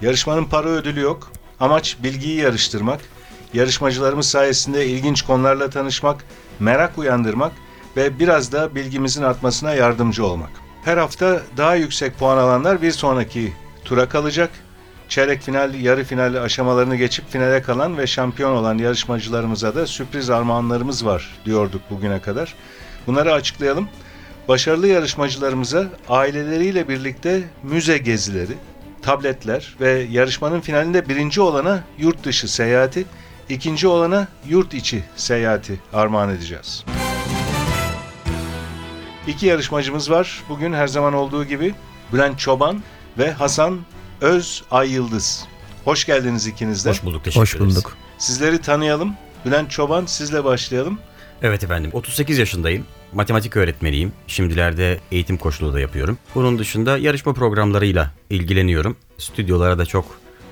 Yarışmanın 0.00 0.44
para 0.44 0.68
ödülü 0.68 1.00
yok. 1.00 1.32
Amaç 1.60 1.96
bilgiyi 2.02 2.40
yarıştırmak. 2.40 3.00
Yarışmacılarımız 3.54 4.26
sayesinde 4.26 4.86
ilginç 4.86 5.22
konularla 5.22 5.70
tanışmak, 5.70 6.24
merak 6.60 6.98
uyandırmak 6.98 7.52
ve 7.96 8.18
biraz 8.18 8.52
da 8.52 8.74
bilgimizin 8.74 9.22
artmasına 9.22 9.74
yardımcı 9.74 10.26
olmak. 10.26 10.50
Her 10.84 10.96
hafta 10.96 11.42
daha 11.56 11.74
yüksek 11.74 12.18
puan 12.18 12.38
alanlar 12.38 12.82
bir 12.82 12.90
sonraki 12.90 13.52
tura 13.84 14.08
kalacak. 14.08 14.50
Çeyrek 15.08 15.42
final, 15.42 15.74
yarı 15.74 16.04
final 16.04 16.42
aşamalarını 16.42 16.96
geçip 16.96 17.30
finale 17.30 17.62
kalan 17.62 17.98
ve 17.98 18.06
şampiyon 18.06 18.52
olan 18.52 18.78
yarışmacılarımıza 18.78 19.74
da 19.74 19.86
sürpriz 19.86 20.30
armağanlarımız 20.30 21.06
var 21.06 21.38
diyorduk 21.44 21.82
bugüne 21.90 22.20
kadar. 22.20 22.54
Bunları 23.06 23.32
açıklayalım. 23.32 23.88
Başarılı 24.48 24.88
yarışmacılarımıza 24.88 25.86
aileleriyle 26.08 26.88
birlikte 26.88 27.42
müze 27.62 27.98
gezileri, 27.98 28.52
tabletler 29.04 29.74
ve 29.80 30.06
yarışmanın 30.10 30.60
finalinde 30.60 31.08
birinci 31.08 31.40
olana 31.40 31.84
yurt 31.98 32.24
dışı 32.24 32.52
seyahati, 32.52 33.04
ikinci 33.48 33.88
olana 33.88 34.28
yurt 34.48 34.74
içi 34.74 35.04
seyahati 35.16 35.80
armağan 35.92 36.30
edeceğiz. 36.30 36.84
İki 39.26 39.46
yarışmacımız 39.46 40.10
var. 40.10 40.42
Bugün 40.48 40.72
her 40.72 40.86
zaman 40.86 41.14
olduğu 41.14 41.44
gibi 41.44 41.74
Bülent 42.12 42.38
Çoban 42.38 42.82
ve 43.18 43.32
Hasan 43.32 43.80
Öz 44.20 44.62
Ay 44.70 44.90
Yıldız. 44.92 45.44
Hoş 45.84 46.04
geldiniz 46.04 46.46
ikiniz 46.46 46.84
de. 46.84 46.90
Hoş 46.90 47.04
bulduk, 47.04 47.24
teşekkür 47.24 47.40
Hoş 47.40 47.54
ederiz. 47.54 47.76
bulduk. 47.76 47.96
Sizleri 48.18 48.60
tanıyalım. 48.60 49.14
Bülent 49.46 49.70
Çoban 49.70 50.06
sizle 50.06 50.44
başlayalım. 50.44 50.98
Evet 51.42 51.64
efendim, 51.64 51.90
38 51.92 52.38
yaşındayım. 52.38 52.86
Matematik 53.14 53.56
öğretmeniyim. 53.56 54.12
Şimdilerde 54.26 55.00
eğitim 55.12 55.36
koçluğu 55.36 55.72
da 55.72 55.80
yapıyorum. 55.80 56.18
Bunun 56.34 56.58
dışında 56.58 56.98
yarışma 56.98 57.32
programlarıyla 57.32 58.10
ilgileniyorum. 58.30 58.96
Stüdyolara 59.18 59.78
da 59.78 59.86
çok 59.86 60.04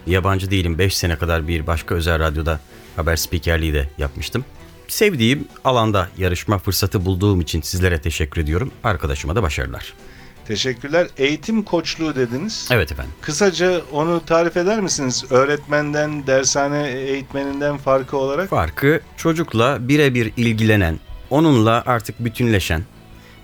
yabancı 0.07 0.51
değilim. 0.51 0.79
5 0.79 0.97
sene 0.97 1.17
kadar 1.17 1.49
bir 1.49 1.67
başka 1.67 1.95
özel 1.95 2.19
radyoda 2.19 2.61
haber 2.97 3.17
spikerliği 3.17 3.75
de 3.75 3.89
yapmıştım. 3.99 4.45
Sevdiğim 4.89 5.49
alanda 5.65 6.09
yarışma 6.19 6.59
fırsatı 6.59 7.05
bulduğum 7.05 7.41
için 7.41 7.61
sizlere 7.61 8.01
teşekkür 8.01 8.41
ediyorum. 8.41 8.71
Arkadaşıma 8.85 9.37
da 9.37 9.43
başarılar. 9.43 9.93
Teşekkürler. 10.49 11.09
Eğitim 11.17 11.63
koçluğu 11.63 12.15
dediniz. 12.15 12.69
Evet 12.73 12.93
efendim. 12.93 13.13
Kısaca 13.21 13.81
onu 13.93 14.23
tarif 14.27 14.57
eder 14.57 14.81
misiniz? 14.81 15.25
Öğretmenden, 15.31 16.27
dershane 16.27 16.91
eğitmeninden 16.91 17.77
farkı 17.77 18.17
olarak? 18.17 18.51
Farkı 18.51 19.01
çocukla 19.17 19.89
birebir 19.89 20.33
ilgilenen, 20.37 20.99
onunla 21.33 21.83
artık 21.87 22.25
bütünleşen, 22.25 22.83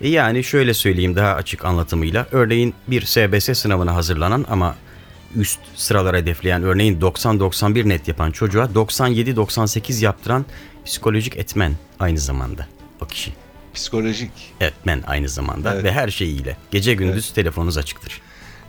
e 0.00 0.08
yani 0.08 0.44
şöyle 0.44 0.74
söyleyeyim 0.74 1.16
daha 1.16 1.34
açık 1.34 1.64
anlatımıyla, 1.64 2.26
örneğin 2.32 2.74
bir 2.88 3.02
SBS 3.02 3.58
sınavına 3.58 3.94
hazırlanan 3.94 4.46
ama 4.50 4.76
üst 5.36 5.60
sıralar 5.76 6.16
hedefleyen, 6.16 6.62
örneğin 6.62 7.00
90-91 7.00 7.88
net 7.88 8.08
yapan 8.08 8.30
çocuğa 8.30 8.64
97-98 8.64 10.04
yaptıran 10.04 10.46
psikolojik 10.84 11.36
etmen 11.36 11.72
aynı 12.00 12.18
zamanda 12.18 12.66
o 13.00 13.06
kişi. 13.06 13.32
Psikolojik. 13.74 14.30
Etmen 14.60 15.02
aynı 15.06 15.28
zamanda 15.28 15.74
Evet. 15.74 15.84
ve 15.84 15.92
her 15.92 16.08
şeyiyle. 16.08 16.56
Gece 16.70 16.94
gündüz 16.94 17.30
telefonunuz 17.32 17.78
açıktır. 17.78 18.20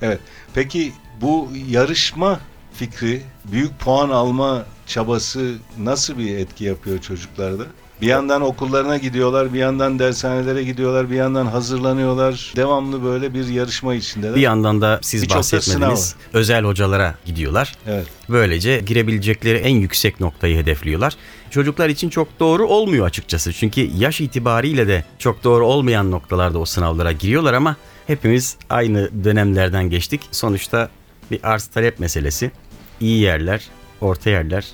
Evet. 0.01 0.19
Peki 0.53 0.93
bu 1.21 1.51
yarışma 1.69 2.39
fikri, 2.73 3.21
büyük 3.51 3.79
puan 3.79 4.09
alma 4.09 4.65
çabası 4.87 5.55
nasıl 5.77 6.17
bir 6.17 6.37
etki 6.37 6.63
yapıyor 6.63 7.01
çocuklarda? 7.01 7.63
Bir 8.01 8.07
yandan 8.07 8.41
okullarına 8.41 8.97
gidiyorlar, 8.97 9.53
bir 9.53 9.59
yandan 9.59 9.99
dershanelere 9.99 10.63
gidiyorlar, 10.63 11.09
bir 11.09 11.15
yandan 11.15 11.45
hazırlanıyorlar. 11.45 12.53
Devamlı 12.55 13.03
böyle 13.03 13.33
bir 13.33 13.47
yarışma 13.47 13.95
içindeler. 13.95 14.35
Bir 14.35 14.41
yandan 14.41 14.81
da 14.81 14.99
siz 15.01 15.29
da 15.29 15.35
bahsetmediniz. 15.35 16.15
Özel 16.33 16.63
hocalara 16.63 17.15
gidiyorlar. 17.25 17.75
Evet. 17.87 18.07
Böylece 18.29 18.79
girebilecekleri 18.79 19.57
en 19.57 19.75
yüksek 19.75 20.19
noktayı 20.19 20.57
hedefliyorlar. 20.57 21.13
Çocuklar 21.51 21.89
için 21.89 22.09
çok 22.09 22.39
doğru 22.39 22.67
olmuyor 22.67 23.05
açıkçası. 23.05 23.53
Çünkü 23.53 23.81
yaş 23.97 24.21
itibariyle 24.21 24.87
de 24.87 25.03
çok 25.19 25.43
doğru 25.43 25.65
olmayan 25.65 26.11
noktalarda 26.11 26.59
o 26.59 26.65
sınavlara 26.65 27.11
giriyorlar 27.11 27.53
ama 27.53 27.75
hepimiz 28.07 28.57
aynı 28.69 29.09
dönemlerden 29.23 29.89
geçtik. 29.89 30.21
Sonuçta 30.31 30.89
bir 31.31 31.39
arz 31.43 31.67
talep 31.67 31.99
meselesi. 31.99 32.51
İyi 32.99 33.21
yerler, 33.21 33.67
orta 34.01 34.29
yerler, 34.29 34.65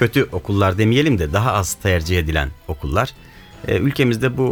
kötü 0.00 0.28
okullar 0.32 0.78
demeyelim 0.78 1.18
de 1.18 1.32
daha 1.32 1.52
az 1.52 1.74
tercih 1.74 2.18
edilen 2.18 2.48
okullar. 2.68 3.14
Ee, 3.68 3.76
ülkemizde 3.76 4.36
bu 4.36 4.46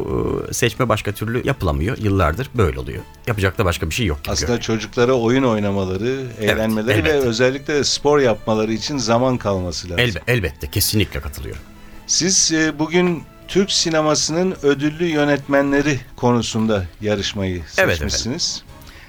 e, 0.50 0.53
seçme 0.54 0.88
başka 0.88 1.12
türlü 1.12 1.47
yapılamıyor. 1.47 1.98
Yıllardır 1.98 2.50
böyle 2.54 2.81
oluyor. 2.81 3.03
Yapacak 3.26 3.59
da 3.59 3.64
başka 3.64 3.88
bir 3.88 3.94
şey 3.94 4.06
yok. 4.06 4.19
Aslında 4.28 4.60
çocuklara 4.60 5.12
oyun 5.12 5.42
oynamaları, 5.42 6.26
eğlenmeleri 6.41 7.04
ve 7.04 7.09
elbette. 7.09 7.28
özellikle 7.28 7.84
spor 7.84 8.19
yapmaları 8.19 8.72
için 8.72 8.98
zaman 8.98 9.38
kalması 9.38 9.91
lazım. 9.91 10.00
Elbe, 10.00 10.20
elbette 10.26 10.70
kesinlikle 10.70 11.20
katılıyorum. 11.20 11.62
Siz 12.06 12.53
e, 12.53 12.78
bugün 12.78 13.22
Türk 13.48 13.72
sinemasının 13.72 14.56
ödüllü 14.62 15.06
yönetmenleri 15.06 16.00
konusunda 16.16 16.86
yarışmayı 17.00 17.62
Evet 17.78 17.92
seçmişsiniz. 17.92 18.62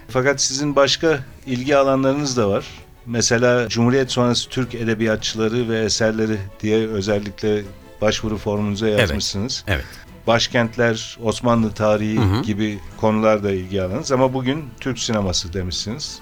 Fakat 0.10 0.42
sizin 0.42 0.76
başka 0.76 1.20
ilgi 1.46 1.78
alanlarınız 1.78 2.38
da 2.38 2.50
var. 2.50 2.66
Mesela 3.06 3.70
Cumhuriyet 3.70 4.12
sonrası 4.12 4.50
Türk 4.50 4.76
edebiyatçıları 4.76 5.70
ve 5.70 5.80
eserleri 5.80 6.38
diye 6.60 6.88
özellikle 6.88 7.64
başvuru 8.02 8.38
formunuza 8.38 8.88
yazmışsınız. 8.88 9.64
Evet. 9.68 9.86
Başkentler, 10.28 11.18
Osmanlı 11.24 11.72
tarihi 11.72 12.18
Hı 12.18 12.22
hı. 12.22 12.42
gibi 12.42 12.80
konularda 12.98 13.52
ilgi 13.52 13.82
alanınız 13.82 14.12
ama 14.12 14.34
bugün 14.34 14.66
Türk 14.80 15.00
sineması 15.00 15.54
demişsiniz. 15.54 16.20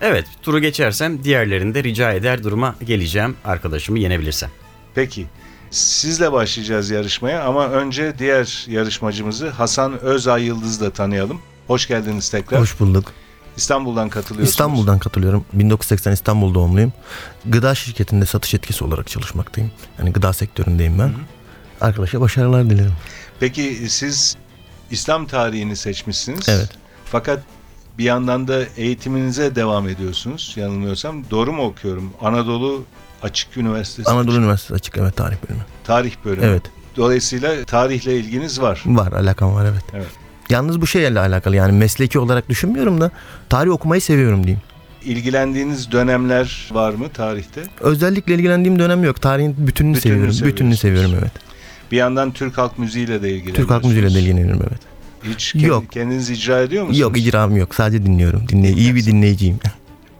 Evet, 0.00 0.26
turu 0.42 0.60
geçersem 0.60 1.24
diğerlerinde 1.24 1.84
rica 1.84 2.12
eder 2.12 2.44
duruma 2.44 2.76
geleceğim 2.84 3.36
arkadaşımı 3.44 3.98
yenebilirsem. 3.98 4.50
Peki 4.94 5.26
sizle 5.70 6.32
başlayacağız 6.32 6.90
yarışmaya 6.90 7.44
ama 7.44 7.68
önce 7.68 8.14
diğer 8.18 8.66
yarışmacımızı 8.68 9.48
Hasan 9.48 10.00
Özay 10.00 10.44
Yıldız'la 10.44 10.90
tanıyalım. 10.90 11.40
Hoş 11.66 11.88
geldiniz 11.88 12.28
tekrar. 12.30 12.60
Hoş 12.60 12.80
bulduk. 12.80 13.12
İstanbul'dan 13.58 14.08
katılıyorsunuz. 14.08 14.50
İstanbul'dan 14.50 14.98
katılıyorum. 14.98 15.44
1980 15.52 16.12
İstanbul 16.12 16.54
doğumluyum. 16.54 16.92
Gıda 17.46 17.74
şirketinde 17.74 18.26
satış 18.26 18.54
etkisi 18.54 18.84
olarak 18.84 19.08
çalışmaktayım. 19.08 19.70
Yani 19.98 20.12
gıda 20.12 20.32
sektöründeyim 20.32 20.98
ben. 20.98 21.12
Arkadaşa 21.80 22.20
başarılar 22.20 22.70
dilerim. 22.70 22.94
Peki 23.40 23.86
siz 23.88 24.36
İslam 24.90 25.26
tarihini 25.26 25.76
seçmişsiniz. 25.76 26.48
Evet. 26.48 26.70
Fakat 27.04 27.42
bir 27.98 28.04
yandan 28.04 28.48
da 28.48 28.64
eğitiminize 28.76 29.54
devam 29.54 29.88
ediyorsunuz 29.88 30.54
yanılmıyorsam. 30.56 31.30
Doğru 31.30 31.52
mu 31.52 31.62
okuyorum? 31.62 32.12
Anadolu 32.20 32.84
Açık 33.22 33.56
Üniversitesi 33.56 34.10
Anadolu 34.10 34.36
Üniversitesi 34.38 34.74
açık 34.74 34.96
evet 34.98 35.16
tarih 35.16 35.36
bölümü. 35.48 35.64
Tarih 35.84 36.12
Bölümü. 36.24 36.46
Evet. 36.46 36.62
Dolayısıyla 36.96 37.64
tarihle 37.64 38.16
ilginiz 38.16 38.60
var. 38.60 38.82
Var 38.86 39.12
alakam 39.12 39.54
var 39.54 39.64
evet. 39.64 39.84
Evet. 39.94 40.27
Yalnız 40.50 40.80
bu 40.80 40.86
şeyle 40.86 41.20
alakalı 41.20 41.56
yani 41.56 41.72
mesleki 41.72 42.18
olarak 42.18 42.48
düşünmüyorum 42.48 43.00
da 43.00 43.10
tarih 43.48 43.70
okumayı 43.70 44.00
seviyorum 44.00 44.44
diyeyim. 44.44 44.62
İlgilendiğiniz 45.04 45.92
dönemler 45.92 46.68
var 46.72 46.92
mı 46.94 47.08
tarihte? 47.08 47.62
Özellikle 47.80 48.34
ilgilendiğim 48.34 48.78
dönem 48.78 49.04
yok. 49.04 49.22
Tarihin 49.22 49.50
bütününü, 49.50 49.66
Bütününü 49.68 50.00
seviyorum. 50.00 50.34
Bütününü 50.44 50.76
seviyorum 50.76 51.12
evet. 51.20 51.32
Bir 51.92 51.96
yandan 51.96 52.32
Türk 52.32 52.58
halk 52.58 52.78
müziğiyle 52.78 53.22
de 53.22 53.28
ilgileniyorsunuz. 53.28 53.56
Türk 53.56 53.70
halk 53.70 53.84
müziğiyle 53.84 54.14
de 54.14 54.20
ilgileniyorum 54.20 54.62
evet. 54.68 54.80
Hiç 55.34 55.54
kend- 55.54 55.66
Yok. 55.66 55.92
kendiniz 55.92 56.30
icra 56.30 56.60
ediyor 56.60 56.82
musunuz? 56.82 56.98
Yok 56.98 57.18
icram 57.18 57.56
yok. 57.56 57.74
Sadece 57.74 58.06
dinliyorum. 58.06 58.48
Dinley 58.48 58.72
iyi 58.72 58.94
bir 58.94 59.06
dinleyiciyim. 59.06 59.58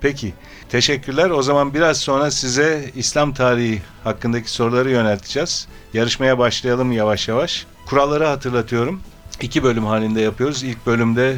Peki. 0.00 0.32
Teşekkürler. 0.68 1.30
O 1.30 1.42
zaman 1.42 1.74
biraz 1.74 1.96
sonra 1.96 2.30
size 2.30 2.90
İslam 2.96 3.34
tarihi 3.34 3.82
hakkındaki 4.04 4.50
soruları 4.50 4.90
yönelteceğiz. 4.90 5.68
Yarışmaya 5.94 6.38
başlayalım 6.38 6.92
yavaş 6.92 7.28
yavaş. 7.28 7.66
Kuralları 7.86 8.24
hatırlatıyorum. 8.26 9.00
İki 9.42 9.62
bölüm 9.62 9.86
halinde 9.86 10.20
yapıyoruz. 10.20 10.62
İlk 10.62 10.86
bölümde 10.86 11.36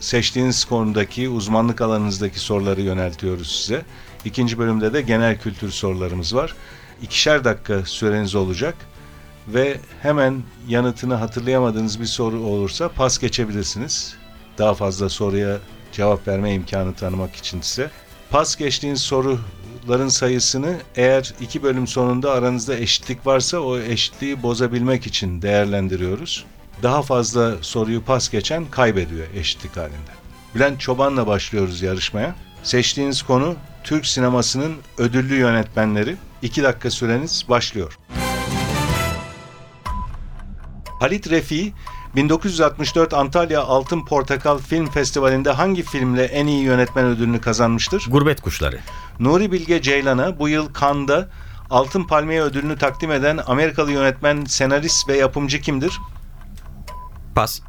seçtiğiniz 0.00 0.64
konudaki, 0.64 1.28
uzmanlık 1.28 1.80
alanınızdaki 1.80 2.40
soruları 2.40 2.80
yöneltiyoruz 2.80 3.60
size. 3.60 3.82
İkinci 4.24 4.58
bölümde 4.58 4.92
de 4.92 5.02
genel 5.02 5.38
kültür 5.38 5.70
sorularımız 5.70 6.34
var. 6.34 6.54
İkişer 7.02 7.44
dakika 7.44 7.84
süreniz 7.84 8.34
olacak 8.34 8.74
ve 9.48 9.80
hemen 10.02 10.42
yanıtını 10.68 11.14
hatırlayamadığınız 11.14 12.00
bir 12.00 12.06
soru 12.06 12.40
olursa 12.40 12.88
pas 12.88 13.18
geçebilirsiniz. 13.18 14.16
Daha 14.58 14.74
fazla 14.74 15.08
soruya 15.08 15.58
cevap 15.92 16.28
verme 16.28 16.54
imkanı 16.54 16.94
tanımak 16.94 17.36
için 17.36 17.60
size. 17.60 17.90
Pas 18.30 18.56
geçtiğiniz 18.56 19.00
soruların 19.00 20.08
sayısını 20.08 20.76
eğer 20.94 21.34
iki 21.40 21.62
bölüm 21.62 21.86
sonunda 21.86 22.32
aranızda 22.32 22.76
eşitlik 22.76 23.26
varsa 23.26 23.58
o 23.58 23.78
eşitliği 23.78 24.42
bozabilmek 24.42 25.06
için 25.06 25.42
değerlendiriyoruz. 25.42 26.44
Daha 26.82 27.02
fazla 27.02 27.54
soruyu 27.62 28.02
pas 28.04 28.30
geçen 28.30 28.66
kaybediyor 28.70 29.26
eşitlik 29.34 29.76
halinde. 29.76 30.10
Bülent 30.54 30.80
Çoban'la 30.80 31.26
başlıyoruz 31.26 31.82
yarışmaya. 31.82 32.34
Seçtiğiniz 32.62 33.22
konu 33.22 33.54
Türk 33.84 34.06
sinemasının 34.06 34.76
ödüllü 34.98 35.34
yönetmenleri. 35.34 36.16
2 36.42 36.62
dakika 36.62 36.90
süreniz 36.90 37.44
başlıyor. 37.48 37.98
Halit 41.00 41.30
Refi 41.30 41.72
1964 42.16 43.14
Antalya 43.14 43.62
Altın 43.62 44.04
Portakal 44.04 44.58
Film 44.58 44.90
Festivali'nde 44.90 45.50
hangi 45.50 45.82
filmle 45.82 46.24
en 46.24 46.46
iyi 46.46 46.62
yönetmen 46.62 47.04
ödülünü 47.04 47.40
kazanmıştır? 47.40 48.06
Gurbet 48.08 48.40
Kuşları. 48.40 48.78
Nuri 49.20 49.52
Bilge 49.52 49.82
Ceylan'a 49.82 50.38
bu 50.38 50.48
yıl 50.48 50.68
Cannes'da 50.80 51.28
Altın 51.70 52.04
Palmiye 52.04 52.42
ödülünü 52.42 52.78
takdim 52.78 53.12
eden 53.12 53.40
Amerikalı 53.46 53.92
yönetmen, 53.92 54.44
senarist 54.44 55.08
ve 55.08 55.16
yapımcı 55.16 55.60
kimdir? 55.60 55.92
Pas. 57.36 57.60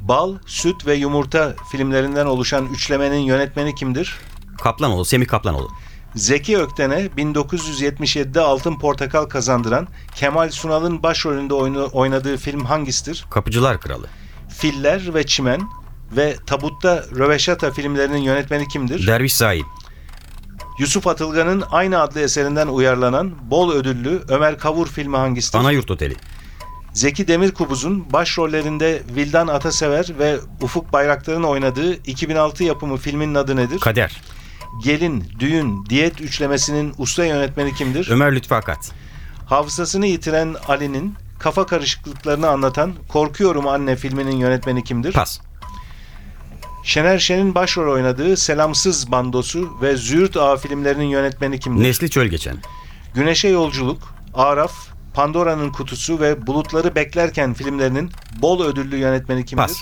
Bal, 0.00 0.34
Süt 0.46 0.86
ve 0.86 0.94
Yumurta 0.94 1.54
filmlerinden 1.72 2.26
oluşan 2.26 2.66
üçlemenin 2.66 3.18
yönetmeni 3.18 3.74
kimdir? 3.74 4.18
Kaplanoğlu, 4.62 5.04
Semih 5.04 5.26
Kaplanoğlu. 5.28 5.68
Zeki 6.14 6.58
Ökten'e 6.58 7.06
1977'de 7.06 8.40
Altın 8.40 8.78
Portakal 8.78 9.24
kazandıran 9.24 9.88
Kemal 10.14 10.50
Sunal'ın 10.50 11.02
başrolünde 11.02 11.54
oyna- 11.54 11.84
oynadığı 11.84 12.36
film 12.36 12.64
hangisidir? 12.64 13.24
Kapıcılar 13.30 13.80
Kralı. 13.80 14.06
Filler 14.48 15.14
ve 15.14 15.26
Çimen 15.26 15.60
ve 16.16 16.36
Tabutta 16.46 17.04
Röveşata 17.18 17.70
filmlerinin 17.70 18.22
yönetmeni 18.22 18.68
kimdir? 18.68 19.06
Derviş 19.06 19.34
Zaim. 19.36 19.66
Yusuf 20.78 21.06
Atılgan'ın 21.06 21.64
aynı 21.70 22.00
adlı 22.00 22.20
eserinden 22.20 22.66
uyarlanan 22.68 23.50
bol 23.50 23.72
ödüllü 23.72 24.22
Ömer 24.28 24.58
Kavur 24.58 24.86
filmi 24.86 25.16
hangisidir? 25.16 25.58
Anayurt 25.58 25.90
Oteli. 25.90 26.16
Zeki 26.96 27.28
Demirkubuz'un 27.28 28.12
başrollerinde 28.12 29.02
Vildan 29.16 29.46
Atasever 29.46 30.06
ve 30.18 30.36
Ufuk 30.62 30.92
Bayraktar'ın 30.92 31.42
oynadığı 31.42 31.94
2006 31.94 32.64
yapımı 32.64 32.96
filmin 32.96 33.34
adı 33.34 33.56
nedir? 33.56 33.78
Kader. 33.80 34.20
Gelin, 34.84 35.24
Düğün, 35.38 35.86
Diyet 35.86 36.20
üçlemesinin 36.20 36.94
usta 36.98 37.24
yönetmeni 37.24 37.74
kimdir? 37.74 38.08
Ömer 38.10 38.34
Lütfü 38.34 38.54
Akat. 38.54 38.92
Hafızasını 39.46 40.06
yitiren 40.06 40.56
Ali'nin 40.68 41.14
kafa 41.38 41.66
karışıklıklarını 41.66 42.48
anlatan 42.48 42.94
Korkuyorum 43.08 43.68
Anne 43.68 43.96
filminin 43.96 44.36
yönetmeni 44.36 44.84
kimdir? 44.84 45.12
Pas. 45.12 45.40
Şener 46.84 47.18
Şen'in 47.18 47.54
başrol 47.54 47.92
oynadığı 47.92 48.36
Selamsız 48.36 49.12
Bandosu 49.12 49.78
ve 49.82 49.96
Züğürt 49.96 50.36
Ağa 50.36 50.56
filmlerinin 50.56 51.04
yönetmeni 51.04 51.60
kimdir? 51.60 51.84
Nesli 51.84 52.10
Çölgeçen. 52.10 52.56
Güneşe 53.14 53.48
Yolculuk, 53.48 54.14
Araf, 54.34 54.95
Pandora'nın 55.16 55.72
Kutusu 55.72 56.20
ve 56.20 56.46
Bulutları 56.46 56.94
Beklerken 56.94 57.54
filmlerinin 57.54 58.10
bol 58.42 58.64
ödüllü 58.64 58.96
yönetmeni 58.96 59.44
kimdir? 59.44 59.62
Pas. 59.62 59.76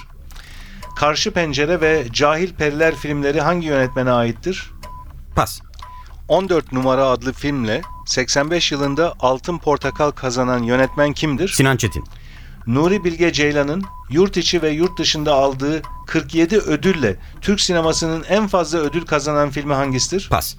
Karşı 0.96 1.30
Pencere 1.30 1.80
ve 1.80 2.06
Cahil 2.12 2.52
Periler 2.54 2.94
filmleri 2.94 3.40
hangi 3.40 3.66
yönetmene 3.66 4.10
aittir? 4.10 4.70
Pas. 5.36 5.60
14 6.28 6.72
numara 6.72 7.06
adlı 7.06 7.32
filmle 7.32 7.82
85 8.06 8.72
yılında 8.72 9.14
Altın 9.20 9.58
Portakal 9.58 10.10
kazanan 10.10 10.62
yönetmen 10.62 11.12
kimdir? 11.12 11.48
Sinan 11.48 11.76
Çetin. 11.76 12.04
Nuri 12.66 13.04
Bilge 13.04 13.32
Ceylan'ın 13.32 13.82
yurt 14.10 14.36
içi 14.36 14.62
ve 14.62 14.70
yurt 14.70 14.98
dışında 14.98 15.34
aldığı 15.34 15.82
47 16.06 16.58
ödülle 16.58 17.16
Türk 17.40 17.60
sinemasının 17.60 18.24
en 18.28 18.46
fazla 18.46 18.78
ödül 18.78 19.06
kazanan 19.06 19.50
filmi 19.50 19.74
hangisidir? 19.74 20.28
Pas. 20.30 20.56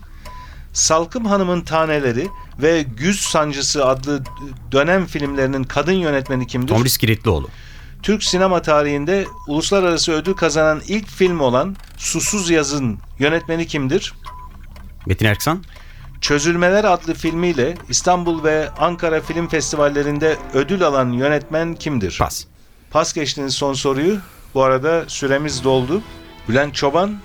Salkım 0.76 1.26
Hanım'ın 1.26 1.62
Taneleri 1.62 2.28
ve 2.62 2.82
Güz 2.82 3.22
Sancısı 3.22 3.86
adlı 3.86 4.24
dönem 4.72 5.06
filmlerinin 5.06 5.64
kadın 5.64 5.92
yönetmeni 5.92 6.48
kimdir? 6.48 6.74
Tomris 6.74 6.98
Kiritlioğlu. 6.98 7.50
Türk 8.04 8.24
sinema 8.24 8.62
tarihinde 8.62 9.26
uluslararası 9.48 10.12
ödül 10.12 10.34
kazanan 10.34 10.82
ilk 10.88 11.08
film 11.10 11.40
olan 11.40 11.76
Susuz 11.98 12.50
Yazın 12.50 13.00
yönetmeni 13.20 13.68
kimdir? 13.68 14.14
Metin 15.06 15.26
Erksan. 15.26 15.64
Çözülmeler 16.22 16.84
adlı 16.84 17.14
filmiyle 17.14 17.78
İstanbul 17.90 18.44
ve 18.44 18.70
Ankara 18.80 19.22
Film 19.22 19.48
Festivallerinde 19.48 20.38
ödül 20.54 20.84
alan 20.84 21.12
yönetmen 21.12 21.76
kimdir? 21.76 22.18
Pas. 22.20 22.46
Pas 22.92 23.14
geçtiğiniz 23.14 23.54
son 23.54 23.74
soruyu. 23.74 24.18
Bu 24.54 24.64
arada 24.64 25.04
süremiz 25.08 25.64
doldu. 25.64 26.02
Bülent 26.50 26.76
Çoban 26.76 27.20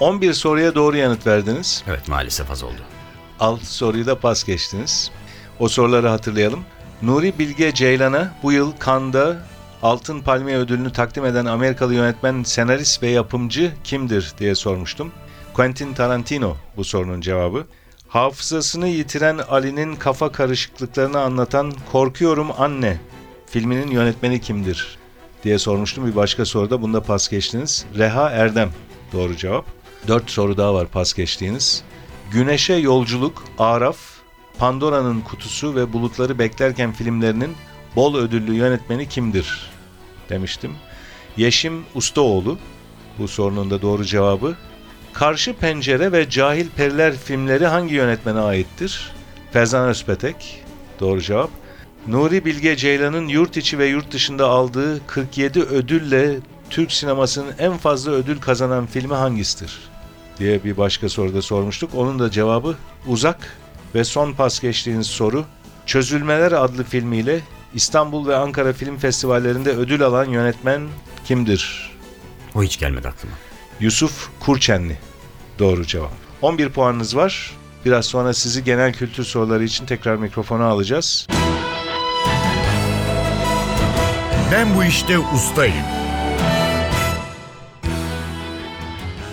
11 0.00 0.32
soruya 0.32 0.74
doğru 0.74 0.96
yanıt 0.96 1.26
verdiniz. 1.26 1.84
Evet 1.88 2.08
maalesef 2.08 2.50
az 2.50 2.62
oldu. 2.62 2.93
6 3.40 3.74
soruyu 3.74 4.06
da 4.06 4.18
pas 4.18 4.44
geçtiniz. 4.44 5.10
O 5.58 5.68
soruları 5.68 6.08
hatırlayalım. 6.08 6.64
Nuri 7.02 7.38
Bilge 7.38 7.74
Ceylan'a 7.74 8.32
bu 8.42 8.52
yıl 8.52 8.72
Cannes'da 8.86 9.36
Altın 9.82 10.20
Palmiye 10.20 10.58
ödülünü 10.58 10.92
takdim 10.92 11.24
eden 11.24 11.46
Amerikalı 11.46 11.94
yönetmen, 11.94 12.42
senarist 12.42 13.02
ve 13.02 13.08
yapımcı 13.08 13.72
kimdir 13.84 14.32
diye 14.38 14.54
sormuştum. 14.54 15.12
Quentin 15.54 15.94
Tarantino 15.94 16.56
bu 16.76 16.84
sorunun 16.84 17.20
cevabı. 17.20 17.66
Hafızasını 18.08 18.88
yitiren 18.88 19.38
Ali'nin 19.38 19.96
kafa 19.96 20.32
karışıklıklarını 20.32 21.20
anlatan 21.20 21.72
Korkuyorum 21.92 22.50
Anne 22.58 23.00
filminin 23.46 23.90
yönetmeni 23.90 24.40
kimdir 24.40 24.98
diye 25.44 25.58
sormuştum. 25.58 26.06
Bir 26.06 26.16
başka 26.16 26.44
soruda 26.44 26.82
bunda 26.82 27.02
pas 27.02 27.28
geçtiniz. 27.28 27.84
Reha 27.98 28.30
Erdem 28.30 28.70
doğru 29.12 29.36
cevap. 29.36 29.64
Dört 30.08 30.30
soru 30.30 30.56
daha 30.56 30.74
var 30.74 30.86
pas 30.86 31.14
geçtiğiniz. 31.14 31.84
Güneşe 32.34 32.74
Yolculuk, 32.74 33.44
Araf, 33.58 33.96
Pandora'nın 34.58 35.20
Kutusu 35.20 35.74
ve 35.74 35.92
Bulutları 35.92 36.38
Beklerken 36.38 36.92
filmlerinin 36.92 37.56
bol 37.96 38.14
ödüllü 38.16 38.54
yönetmeni 38.54 39.08
kimdir 39.08 39.70
demiştim. 40.28 40.72
Yeşim 41.36 41.84
Ustaoğlu 41.94 42.58
bu 43.18 43.28
sorunun 43.28 43.70
da 43.70 43.82
doğru 43.82 44.04
cevabı. 44.04 44.56
Karşı 45.12 45.54
Pencere 45.54 46.12
ve 46.12 46.30
Cahil 46.30 46.68
Periler 46.76 47.16
filmleri 47.16 47.66
hangi 47.66 47.94
yönetmene 47.94 48.40
aittir? 48.40 49.12
Ferzan 49.52 49.88
Özpetek 49.88 50.64
doğru 51.00 51.20
cevap. 51.20 51.50
Nuri 52.06 52.44
Bilge 52.44 52.76
Ceylan'ın 52.76 53.28
yurt 53.28 53.56
içi 53.56 53.78
ve 53.78 53.86
yurt 53.86 54.12
dışında 54.12 54.48
aldığı 54.48 55.06
47 55.06 55.62
ödülle 55.62 56.38
Türk 56.70 56.92
sinemasının 56.92 57.54
en 57.58 57.76
fazla 57.76 58.12
ödül 58.12 58.40
kazanan 58.40 58.86
filmi 58.86 59.14
hangisidir? 59.14 59.93
Diye 60.38 60.64
bir 60.64 60.76
başka 60.76 61.08
soruda 61.08 61.42
sormuştuk. 61.42 61.90
Onun 61.94 62.18
da 62.18 62.30
cevabı 62.30 62.76
uzak 63.06 63.56
ve 63.94 64.04
son 64.04 64.32
pas 64.32 64.60
geçtiğiniz 64.60 65.06
soru 65.06 65.44
Çözülmeler 65.86 66.52
adlı 66.52 66.84
filmiyle 66.84 67.40
İstanbul 67.74 68.28
ve 68.28 68.36
Ankara 68.36 68.72
Film 68.72 68.98
Festivallerinde 68.98 69.70
ödül 69.70 70.02
alan 70.02 70.24
yönetmen 70.24 70.82
kimdir? 71.24 71.90
O 72.54 72.62
hiç 72.62 72.78
gelmedi 72.78 73.08
aklıma. 73.08 73.34
Yusuf 73.80 74.28
Kurçenli. 74.40 74.98
Doğru 75.58 75.86
cevap. 75.86 76.12
11 76.42 76.68
puanınız 76.68 77.16
var. 77.16 77.50
Biraz 77.84 78.06
sonra 78.06 78.34
sizi 78.34 78.64
genel 78.64 78.92
kültür 78.92 79.24
soruları 79.24 79.64
için 79.64 79.86
tekrar 79.86 80.16
mikrofona 80.16 80.64
alacağız. 80.64 81.26
Ben 84.52 84.76
bu 84.76 84.84
işte 84.84 85.18
ustayım. 85.18 86.03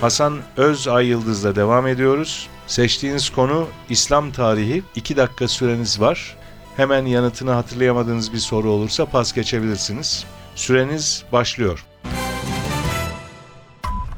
Hasan 0.02 0.40
Öz 0.58 0.88
Ay 0.88 1.08
Yıldız'la 1.08 1.56
devam 1.56 1.88
ediyoruz. 1.88 2.48
Seçtiğiniz 2.68 3.30
konu 3.30 3.68
İslam 3.90 4.32
tarihi. 4.32 4.84
2 4.96 5.18
dakika 5.18 5.48
süreniz 5.48 6.02
var. 6.02 6.38
Hemen 6.78 7.06
yanıtını 7.06 7.52
hatırlayamadığınız 7.52 8.34
bir 8.34 8.38
soru 8.38 8.70
olursa 8.70 9.06
pas 9.06 9.34
geçebilirsiniz. 9.34 10.26
Süreniz 10.56 11.24
başlıyor. 11.32 11.86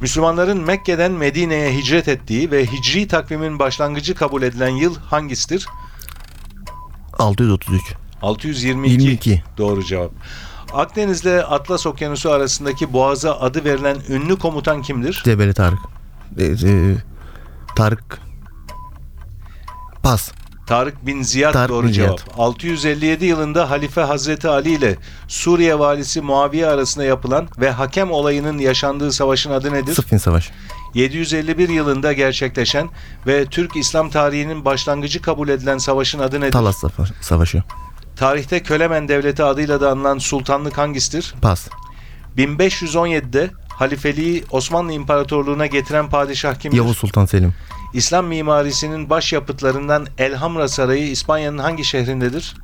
Müslümanların 0.01 0.63
Mekke'den 0.63 1.11
Medine'ye 1.11 1.73
hicret 1.73 2.07
ettiği 2.07 2.51
ve 2.51 2.65
hicri 2.65 3.07
takvimin 3.07 3.59
başlangıcı 3.59 4.15
kabul 4.15 4.41
edilen 4.41 4.69
yıl 4.69 4.95
hangisidir? 4.95 5.67
633. 7.19 7.81
622. 8.21 8.91
22. 8.91 9.43
Doğru 9.57 9.83
cevap. 9.85 10.11
Akdeniz 10.73 11.21
ile 11.21 11.43
Atlas 11.43 11.87
Okyanusu 11.87 12.31
arasındaki 12.31 12.93
boğaza 12.93 13.39
adı 13.39 13.63
verilen 13.65 13.97
ünlü 14.09 14.39
komutan 14.39 14.81
kimdir? 14.81 15.21
Cebeli 15.25 15.53
Tarık. 15.53 15.79
E, 16.37 16.45
e, 16.45 16.95
Tarık. 17.75 18.19
Pas. 20.03 20.31
Tarık 20.67 21.05
bin 21.05 21.21
Ziyad 21.21 21.53
Tarık 21.53 21.69
doğru 21.69 21.87
bin 21.87 21.91
cevap. 21.91 22.19
Ziyad. 22.19 22.37
657 22.37 23.25
yılında 23.25 23.69
Halife 23.69 24.01
Hazreti 24.01 24.47
Ali 24.47 24.71
ile 24.71 24.97
Suriye 25.27 25.79
valisi 25.79 26.21
Muaviye 26.21 26.67
arasında 26.67 27.05
yapılan 27.05 27.47
ve 27.59 27.71
hakem 27.71 28.11
olayının 28.11 28.57
yaşandığı 28.57 29.11
savaşın 29.11 29.51
adı 29.51 29.73
nedir? 29.73 29.93
Sıffin 29.93 30.17
Savaşı. 30.17 30.51
751 30.93 31.69
yılında 31.69 32.13
gerçekleşen 32.13 32.89
ve 33.27 33.45
Türk 33.45 33.75
İslam 33.75 34.09
tarihinin 34.09 34.65
başlangıcı 34.65 35.21
kabul 35.21 35.49
edilen 35.49 35.77
savaşın 35.77 36.19
adı 36.19 36.41
nedir? 36.41 36.51
Talas 36.51 36.83
Savaşı. 37.21 37.63
Tarihte 38.15 38.63
Kölemen 38.63 39.07
Devleti 39.07 39.43
adıyla 39.43 39.81
da 39.81 39.91
anılan 39.91 40.17
sultanlık 40.17 40.77
hangisidir? 40.77 41.35
Pas. 41.41 41.67
1517'de 42.37 43.51
halifeliği 43.69 44.43
Osmanlı 44.51 44.93
İmparatorluğu'na 44.93 45.65
getiren 45.65 46.09
padişah 46.09 46.55
kimdir? 46.55 46.77
Yavuz 46.77 46.97
Sultan 46.97 47.25
Selim. 47.25 47.53
İslam 47.93 48.25
mimarisinin 48.25 49.09
başyapıtlarından 49.09 50.07
Elhamra 50.17 50.67
Sarayı 50.67 51.09
İspanya'nın 51.09 51.57
hangi 51.57 51.83
şehrindedir? 51.85 52.55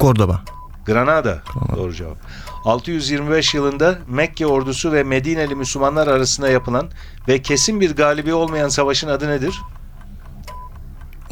Cordoba. 0.00 0.40
Granada. 0.86 1.42
Doğru 1.76 1.94
cevap. 1.94 2.16
625 2.64 3.54
yılında 3.54 3.98
Mekke 4.08 4.46
ordusu 4.46 4.92
ve 4.92 5.02
Medineli 5.02 5.54
Müslümanlar 5.54 6.06
arasında 6.06 6.48
yapılan 6.48 6.88
ve 7.28 7.42
kesin 7.42 7.80
bir 7.80 7.96
galibi 7.96 8.34
olmayan 8.34 8.68
savaşın 8.68 9.08
adı 9.08 9.28
nedir? 9.28 9.60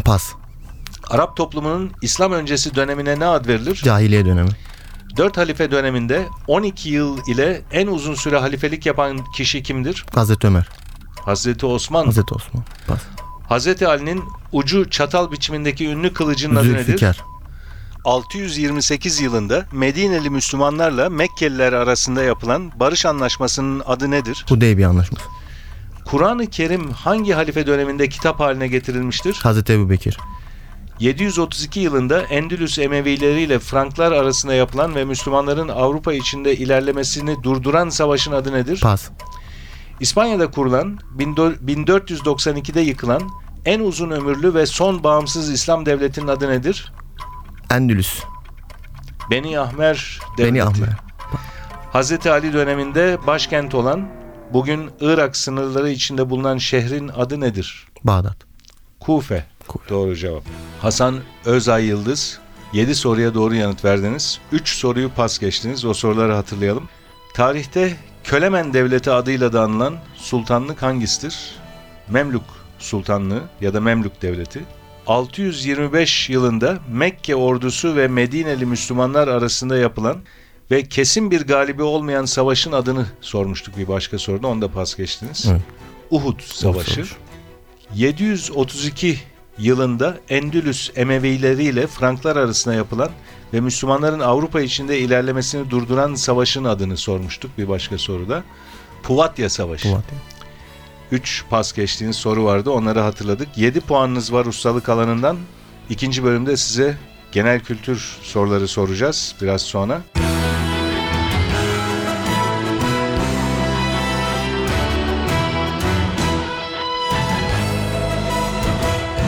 Pas. 0.05 0.33
Arap 1.11 1.37
toplumunun 1.37 1.91
İslam 2.03 2.33
öncesi 2.33 2.75
dönemine 2.75 3.19
ne 3.21 3.27
ad 3.27 3.47
verilir? 3.47 3.81
Cahiliye 3.85 4.25
dönemi. 4.27 4.51
4 5.17 5.37
halife 5.37 5.71
döneminde 5.71 6.27
12 6.47 6.89
yıl 6.89 7.19
ile 7.29 7.63
en 7.73 7.87
uzun 7.87 8.15
süre 8.15 8.39
halifelik 8.39 8.87
yapan 8.87 9.19
kişi 9.37 9.63
kimdir? 9.63 10.05
Hazreti 10.15 10.47
Ömer. 10.47 10.69
Hazreti 11.25 11.67
Osman. 11.67 12.05
Hazreti 12.07 12.35
Osman. 12.35 12.65
Pas. 12.87 13.01
Hazreti 13.49 13.89
Ali'nin 13.89 14.25
ucu 14.53 14.91
çatal 14.91 15.31
biçimindeki 15.31 15.89
ünlü 15.89 16.13
kılıcının 16.13 16.57
adı 16.57 16.73
nedir? 16.73 16.85
Zülfikar. 16.85 17.25
628 18.05 19.21
yılında 19.21 19.65
Medineli 19.73 20.31
Müslümanlarla 20.31 21.11
Mekkeliler 21.11 21.73
arasında 21.73 22.23
yapılan 22.23 22.73
barış 22.81 23.07
anlaşmasının 23.07 23.83
adı 23.87 24.11
nedir? 24.11 24.45
Hudeybiye 24.49 24.87
Anlaşması. 24.87 25.25
Kur'an-ı 26.05 26.47
Kerim 26.47 26.91
hangi 26.91 27.33
halife 27.33 27.67
döneminde 27.67 28.09
kitap 28.09 28.41
haline 28.41 28.69
getirilmiştir? 28.69 29.35
Hazreti 29.43 29.73
Ebu 29.73 29.91
Bekir. 29.91 30.19
732 31.01 31.81
yılında 31.81 32.23
Endülüs 32.23 32.79
Emevileri 32.79 33.41
ile 33.41 33.59
Franklar 33.59 34.13
arasında 34.13 34.55
yapılan 34.55 34.95
ve 34.95 35.05
Müslümanların 35.05 35.69
Avrupa 35.69 36.13
içinde 36.13 36.57
ilerlemesini 36.57 37.43
durduran 37.43 37.89
savaşın 37.89 38.33
adı 38.33 38.53
nedir? 38.53 38.81
Pas. 38.81 39.11
İspanya'da 40.01 40.51
kurulan, 40.51 40.99
1492'de 41.19 42.81
yıkılan 42.81 43.23
en 43.65 43.81
uzun 43.81 44.11
ömürlü 44.11 44.55
ve 44.55 44.67
son 44.67 45.05
bağımsız 45.05 45.51
İslam 45.51 45.87
devletinin 45.87 46.29
adı 46.29 46.49
nedir? 46.49 46.93
Endülüs. 47.71 48.23
Beni 49.31 49.61
Ahmer 49.61 50.21
Devleti. 50.39 50.55
Beni 50.55 50.65
Ahmer. 50.65 50.89
Hazreti 51.93 52.31
Ali 52.31 52.53
döneminde 52.53 53.19
başkent 53.27 53.75
olan, 53.75 54.09
bugün 54.53 54.91
Irak 55.01 55.37
sınırları 55.37 55.91
içinde 55.91 56.31
bulunan 56.31 56.59
şehrin 56.59 57.09
adı 57.09 57.41
nedir? 57.41 57.87
Bağdat. 58.05 58.37
Kufe. 59.01 59.45
Doğru 59.89 60.17
cevap. 60.17 60.43
Hasan 60.81 61.21
Özay 61.45 61.87
Yıldız 61.87 62.39
7 62.73 62.95
soruya 62.95 63.35
doğru 63.35 63.55
yanıt 63.55 63.85
verdiniz. 63.85 64.39
3 64.53 64.69
soruyu 64.69 65.11
pas 65.11 65.39
geçtiniz. 65.39 65.85
O 65.85 65.95
soruları 65.95 66.33
hatırlayalım. 66.33 66.89
Tarihte 67.35 67.97
Kölemen 68.25 68.73
Devleti 68.73 69.11
adıyla 69.11 69.53
da 69.53 69.63
anılan 69.63 69.97
sultanlık 70.15 70.83
hangisidir? 70.83 71.51
Memlük 72.09 72.43
Sultanlığı 72.79 73.43
ya 73.61 73.75
da 73.75 73.81
Memlük 73.81 74.23
Devleti. 74.23 74.65
625 75.07 76.31
yılında 76.31 76.79
Mekke 76.89 77.37
ordusu 77.37 77.97
ve 77.97 78.09
Medineli 78.09 78.67
Müslümanlar 78.67 79.29
arasında 79.29 79.77
yapılan 79.77 80.19
ve 80.71 80.89
kesin 80.89 81.31
bir 81.31 81.47
galibi 81.47 81.83
olmayan 81.83 82.25
savaşın 82.25 82.73
adını 82.73 83.07
sormuştuk 83.21 83.77
bir 83.77 83.89
başka 83.89 84.19
soruda. 84.19 84.47
Onu 84.47 84.63
da 84.63 84.69
pas 84.69 84.97
geçtiniz. 84.97 85.47
Evet. 85.51 85.61
Uhud 86.11 86.41
Savaşı. 86.41 86.91
Savaşı. 86.91 87.15
732 87.95 89.19
yılında 89.59 90.17
Endülüs 90.29 90.91
Emevileri 90.97 91.65
ile 91.65 91.87
Franklar 91.87 92.37
arasında 92.37 92.75
yapılan 92.75 93.11
ve 93.53 93.61
Müslümanların 93.61 94.21
Avrupa 94.21 94.61
içinde 94.61 94.99
ilerlemesini 94.99 95.71
durduran 95.71 96.15
savaşın 96.15 96.65
adını 96.65 96.97
sormuştuk 96.97 97.59
bir 97.59 97.69
başka 97.69 97.99
soruda. 97.99 98.43
Puvatya 99.03 99.51
Savaşı. 99.51 99.89
Polatya. 99.89 100.19
3 101.11 101.45
pas 101.51 101.73
geçtiğiniz 101.73 102.17
soru 102.17 102.45
vardı 102.45 102.71
onları 102.71 103.01
hatırladık. 103.01 103.49
7 103.59 103.81
puanınız 103.81 104.33
var 104.33 104.47
ustalık 104.47 104.89
alanından. 104.89 105.37
İkinci 105.91 106.25
bölümde 106.25 106.57
size 106.57 106.97
genel 107.33 107.61
kültür 107.61 108.17
soruları 108.23 108.69
soracağız 108.69 109.35
biraz 109.43 109.63
sonra. 109.63 110.03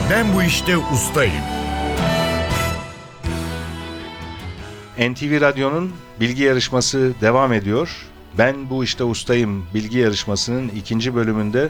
Ben 0.09 0.35
bu 0.35 0.43
işte 0.43 0.77
ustayım. 0.77 1.43
NTV 4.99 5.41
Radyo'nun 5.41 5.91
bilgi 6.19 6.43
yarışması 6.43 7.13
devam 7.21 7.53
ediyor. 7.53 7.89
Ben 8.37 8.69
bu 8.69 8.83
işte 8.83 9.03
ustayım 9.03 9.65
bilgi 9.73 9.97
yarışmasının 9.97 10.69
ikinci 10.69 11.15
bölümünde 11.15 11.69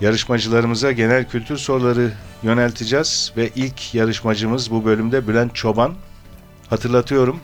yarışmacılarımıza 0.00 0.92
genel 0.92 1.28
kültür 1.28 1.56
soruları 1.56 2.12
yönelteceğiz 2.42 3.32
ve 3.36 3.50
ilk 3.54 3.94
yarışmacımız 3.94 4.70
bu 4.70 4.84
bölümde 4.84 5.28
Bülent 5.28 5.54
Çoban. 5.54 5.94
Hatırlatıyorum 6.70 7.40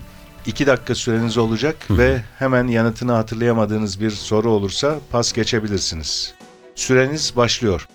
2 0.46 0.66
dakika 0.66 0.94
süreniz 0.94 1.38
olacak 1.38 1.76
ve 1.90 2.22
hemen 2.38 2.66
yanıtını 2.66 3.12
hatırlayamadığınız 3.12 4.00
bir 4.00 4.10
soru 4.10 4.50
olursa 4.50 4.98
pas 5.12 5.32
geçebilirsiniz. 5.32 6.34
Süreniz 6.74 7.36
başlıyor. 7.36 7.88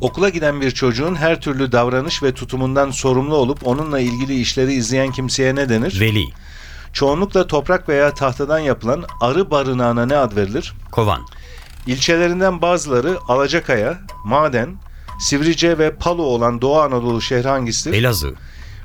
Okula 0.00 0.28
giden 0.28 0.60
bir 0.60 0.70
çocuğun 0.70 1.14
her 1.14 1.40
türlü 1.40 1.72
davranış 1.72 2.22
ve 2.22 2.34
tutumundan 2.34 2.90
sorumlu 2.90 3.36
olup 3.36 3.66
onunla 3.66 4.00
ilgili 4.00 4.40
işleri 4.40 4.72
izleyen 4.72 5.12
kimseye 5.12 5.54
ne 5.54 5.68
denir? 5.68 6.00
Veli, 6.00 6.24
Çoğunlukla 6.92 7.46
toprak 7.46 7.88
veya 7.88 8.14
tahtadan 8.14 8.58
yapılan 8.58 9.04
arı 9.20 9.50
barınağına 9.50 10.06
ne 10.06 10.16
ad 10.16 10.36
verilir? 10.36 10.74
kovan, 10.92 11.20
İlçelerinden 11.86 12.62
bazıları 12.62 13.18
Alacakaya, 13.28 13.98
Maden, 14.24 14.76
Sivrice 15.20 15.78
ve 15.78 15.94
Palo 15.94 16.22
olan 16.22 16.60
Doğu 16.60 16.78
Anadolu 16.80 17.20
şehri 17.20 17.48
hangisidir? 17.48 17.98
Elazığ, 17.98 18.34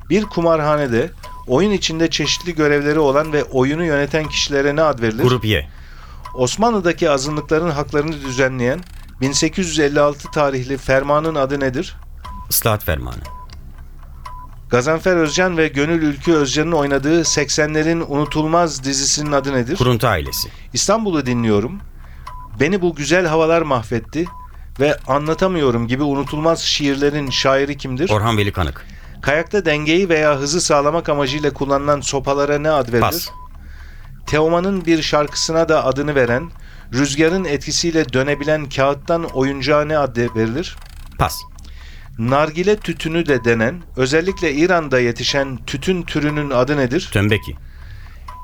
Bir 0.09 0.23
kumarhanede 0.23 1.11
oyun 1.47 1.71
içinde 1.71 2.09
çeşitli 2.09 2.55
görevleri 2.55 2.99
olan 2.99 3.33
ve 3.33 3.43
oyunu 3.43 3.85
yöneten 3.85 4.27
kişilere 4.27 4.75
ne 4.75 4.81
ad 4.81 5.01
verilir? 5.01 5.23
Grupiye, 5.23 5.69
Osmanlı'daki 6.35 7.09
azınlıkların 7.09 7.69
haklarını 7.71 8.21
düzenleyen 8.21 8.79
1856 9.21 10.31
tarihli 10.31 10.77
fermanın 10.77 11.35
adı 11.35 11.59
nedir? 11.59 11.95
Islahat 12.49 12.83
Fermanı, 12.83 13.21
Gazanfer 14.69 15.15
Özcan 15.15 15.57
ve 15.57 15.67
Gönül 15.67 16.01
Ülkü 16.01 16.33
Özcan'ın 16.33 16.71
oynadığı 16.71 17.21
80'lerin 17.21 18.05
unutulmaz 18.07 18.83
dizisinin 18.83 19.31
adı 19.31 19.53
nedir? 19.53 19.77
Kuruntu 19.77 20.07
ailesi, 20.07 20.49
İstanbul'u 20.73 21.25
dinliyorum. 21.25 21.79
Beni 22.59 22.81
bu 22.81 22.95
güzel 22.95 23.25
havalar 23.25 23.61
mahvetti 23.61 24.25
ve 24.79 24.97
anlatamıyorum 25.07 25.87
gibi 25.87 26.03
unutulmaz 26.03 26.59
şiirlerin 26.59 27.29
şairi 27.29 27.77
kimdir? 27.77 28.09
Orhan 28.09 28.37
Veli 28.37 28.51
Kanık, 28.51 28.85
Kayakta 29.21 29.65
dengeyi 29.65 30.09
veya 30.09 30.39
hızı 30.39 30.61
sağlamak 30.61 31.09
amacıyla 31.09 31.53
kullanılan 31.53 32.01
sopalara 32.01 32.59
ne 32.59 32.69
ad 32.69 32.87
verilir? 32.87 33.01
Pas, 33.01 33.29
Teoman'ın 34.27 34.85
bir 34.85 35.01
şarkısına 35.01 35.69
da 35.69 35.85
adını 35.85 36.15
veren, 36.15 36.51
rüzgarın 36.93 37.45
etkisiyle 37.45 38.13
dönebilen 38.13 38.69
kağıttan 38.69 39.23
oyuncağa 39.23 39.85
ne 39.85 39.97
ad 39.97 40.17
verilir? 40.17 40.75
Pas, 41.17 41.39
Nargile 42.19 42.75
tütünü 42.75 43.25
de 43.25 43.43
denen, 43.43 43.81
özellikle 43.97 44.53
İran'da 44.53 44.99
yetişen 44.99 45.57
tütün 45.67 46.03
türünün 46.03 46.49
adı 46.49 46.77
nedir? 46.77 47.09
Tömbeki, 47.13 47.55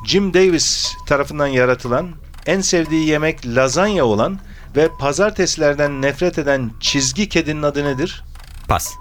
Jim 0.06 0.34
Davis 0.34 0.94
tarafından 1.08 1.48
yaratılan, 1.48 2.12
en 2.46 2.62
sevdiği 2.62 3.08
yemek 3.08 3.46
lazanya 3.48 4.06
olan 4.06 4.40
ve 4.76 4.90
pazartesilerden 5.00 6.02
nefret 6.02 6.38
eden 6.38 6.72
çizgi 6.80 7.30
kedinin 7.30 7.64
adı 7.64 7.84
nedir? 7.84 8.24
Pas, 8.68 8.94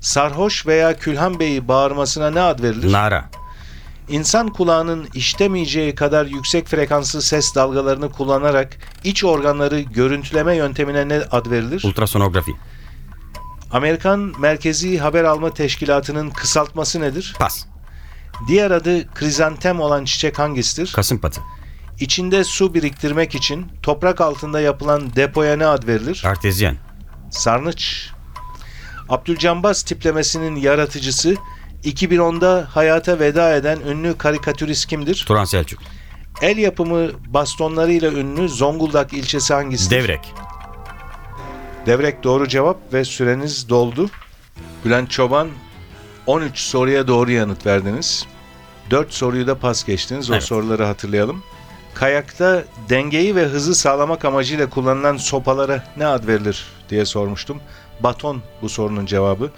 Sarhoş 0.00 0.66
veya 0.66 0.96
Külhan 0.96 1.40
Bey'i 1.40 1.68
bağırmasına 1.68 2.30
ne 2.30 2.40
ad 2.40 2.62
verilir? 2.62 2.92
Nara, 2.92 3.30
İnsan 4.08 4.48
kulağının 4.52 5.08
iştemeyeceği 5.14 5.94
kadar 5.94 6.26
yüksek 6.26 6.68
frekanslı 6.68 7.22
ses 7.22 7.54
dalgalarını 7.54 8.10
kullanarak 8.12 8.76
iç 9.04 9.24
organları 9.24 9.80
görüntüleme 9.80 10.56
yöntemine 10.56 11.08
ne 11.08 11.14
ad 11.30 11.50
verilir? 11.50 11.82
ultrasonografi, 11.84 12.52
Amerikan 13.72 14.32
Merkezi 14.38 14.98
Haber 14.98 15.24
Alma 15.24 15.54
Teşkilatı'nın 15.54 16.30
kısaltması 16.30 17.00
nedir? 17.00 17.34
pas, 17.38 17.64
Diğer 18.48 18.70
adı 18.70 19.14
krizantem 19.14 19.80
olan 19.80 20.04
çiçek 20.04 20.38
hangisidir? 20.38 20.92
Kasımpatı, 20.92 21.40
İçinde 22.00 22.44
su 22.44 22.74
biriktirmek 22.74 23.34
için 23.34 23.66
toprak 23.82 24.20
altında 24.20 24.60
yapılan 24.60 25.16
depoya 25.16 25.56
ne 25.56 25.66
ad 25.66 25.86
verilir? 25.86 26.22
Artezyen, 26.26 26.76
Sarnıç. 27.30 28.10
Abdülcambaz 29.08 29.82
tiplemesinin 29.82 30.56
yaratıcısı 30.56 31.36
2010'da 31.84 32.68
hayata 32.70 33.18
veda 33.20 33.54
eden 33.56 33.80
ünlü 33.80 34.18
karikatürist 34.18 34.86
kimdir? 34.86 35.24
Turan 35.28 35.44
Selçuk, 35.44 35.80
El 36.42 36.58
yapımı 36.58 37.10
bastonlarıyla 37.26 38.12
ünlü 38.12 38.48
Zonguldak 38.48 39.12
ilçesi 39.12 39.54
hangisidir? 39.54 39.96
Devrek, 40.02 40.34
Devrek 41.86 42.24
doğru 42.24 42.48
cevap 42.48 42.92
ve 42.92 43.04
süreniz 43.04 43.68
doldu. 43.68 44.10
Bülent 44.84 45.10
Çoban 45.10 45.48
13 46.26 46.58
soruya 46.58 47.08
doğru 47.08 47.30
yanıt 47.30 47.66
verdiniz. 47.66 48.26
4 48.90 49.12
soruyu 49.14 49.46
da 49.46 49.58
pas 49.58 49.84
geçtiniz. 49.84 50.30
O 50.30 50.34
Evet. 50.34 50.42
soruları 50.42 50.84
hatırlayalım. 50.84 51.42
Kayakta 51.94 52.64
dengeyi 52.88 53.36
ve 53.36 53.44
hızı 53.44 53.74
sağlamak 53.74 54.24
amacıyla 54.24 54.70
kullanılan 54.70 55.16
sopalara 55.16 55.84
ne 55.96 56.06
ad 56.06 56.26
verilir 56.26 56.64
diye 56.90 57.04
sormuştum. 57.04 57.60
Baton 58.00 58.42
bu 58.62 58.68
sorunun 58.68 59.06
cevabı. 59.06 59.50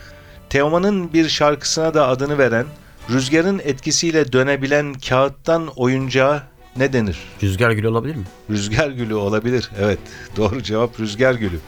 Teoman'ın 0.50 1.12
bir 1.12 1.28
şarkısına 1.28 1.94
da 1.94 2.08
adını 2.08 2.38
veren, 2.38 2.66
rüzgarın 3.10 3.60
etkisiyle 3.64 4.32
dönebilen 4.32 4.94
kağıttan 5.08 5.66
oyuncağa 5.76 6.42
ne 6.76 6.92
denir? 6.92 7.18
Rüzgar 7.42 7.70
gülü 7.70 7.88
olabilir 7.88 8.14
mi? 8.16 8.24
Rüzgar 8.50 8.90
gülü 8.90 9.14
olabilir. 9.14 9.70
Evet, 9.80 9.98
doğru 10.36 10.62
cevap 10.62 11.00
rüzgar 11.00 11.34
gülü. 11.34 11.58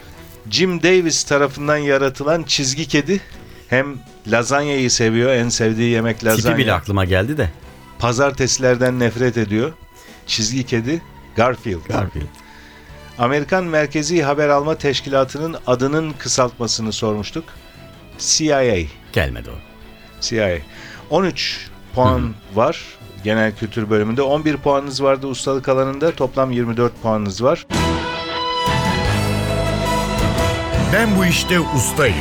Jim 0.49 0.83
Davis 0.83 1.23
tarafından 1.23 1.77
yaratılan 1.77 2.43
çizgi 2.43 2.87
kedi 2.87 3.21
hem 3.67 3.97
lazanyayı 4.27 4.91
seviyor, 4.91 5.31
en 5.31 5.49
sevdiği 5.49 5.91
yemek 5.91 6.25
lazanya. 6.25 6.55
Tipi 6.55 6.57
bile 6.57 6.73
aklıma 6.73 7.05
geldi 7.05 7.37
de. 7.37 7.49
Pazartesilerden 7.99 8.99
nefret 8.99 9.37
ediyor. 9.37 9.71
Çizgi 10.27 10.65
kedi 10.65 11.01
Garfield. 11.35 11.85
Garfield. 11.87 12.27
Amerikan 13.17 13.63
Merkezi 13.63 14.21
Haber 14.23 14.49
Alma 14.49 14.75
Teşkilatı'nın 14.75 15.55
adının 15.67 16.13
kısaltmasını 16.19 16.91
sormuştuk. 16.93 17.43
CIA. 18.19 18.77
Gelmedi 19.13 19.49
o. 19.49 19.57
CIA. 20.21 20.57
13 21.09 21.69
puan 21.95 22.33
var 22.55 22.99
genel 23.23 23.55
kültür 23.55 23.89
bölümünde. 23.89 24.21
11 24.21 24.57
puanınız 24.57 25.03
vardı 25.03 25.27
ustalık 25.27 25.69
alanında. 25.69 26.11
Toplam 26.11 26.51
24 26.51 27.01
puanınız 27.01 27.43
var. 27.43 27.65
Ben 30.93 31.17
bu 31.17 31.25
işte 31.25 31.59
ustayım. 31.59 32.15